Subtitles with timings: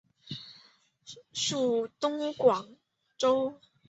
[1.31, 2.75] 属东广
[3.19, 3.59] 州。